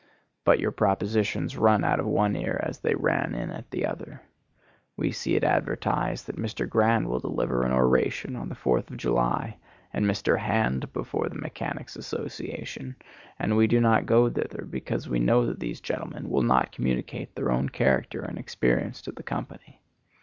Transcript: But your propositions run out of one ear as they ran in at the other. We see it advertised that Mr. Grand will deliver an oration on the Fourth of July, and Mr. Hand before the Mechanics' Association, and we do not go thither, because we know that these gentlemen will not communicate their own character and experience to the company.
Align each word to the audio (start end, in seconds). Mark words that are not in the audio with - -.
But 0.45 0.59
your 0.59 0.71
propositions 0.71 1.55
run 1.55 1.83
out 1.83 1.99
of 1.99 2.07
one 2.07 2.35
ear 2.35 2.59
as 2.63 2.79
they 2.79 2.95
ran 2.95 3.35
in 3.35 3.51
at 3.51 3.69
the 3.69 3.85
other. 3.85 4.23
We 4.97 5.11
see 5.11 5.35
it 5.35 5.43
advertised 5.43 6.25
that 6.25 6.39
Mr. 6.41 6.67
Grand 6.67 7.07
will 7.07 7.19
deliver 7.19 7.61
an 7.61 7.71
oration 7.71 8.35
on 8.35 8.49
the 8.49 8.55
Fourth 8.55 8.89
of 8.89 8.97
July, 8.97 9.57
and 9.93 10.07
Mr. 10.07 10.39
Hand 10.39 10.91
before 10.91 11.29
the 11.29 11.35
Mechanics' 11.35 11.95
Association, 11.95 12.95
and 13.37 13.55
we 13.55 13.67
do 13.67 13.79
not 13.79 14.07
go 14.07 14.27
thither, 14.27 14.65
because 14.65 15.07
we 15.07 15.19
know 15.19 15.45
that 15.45 15.59
these 15.59 15.79
gentlemen 15.79 16.31
will 16.31 16.41
not 16.41 16.71
communicate 16.71 17.35
their 17.35 17.51
own 17.51 17.69
character 17.69 18.21
and 18.21 18.39
experience 18.39 19.03
to 19.03 19.11
the 19.11 19.21
company. 19.21 19.81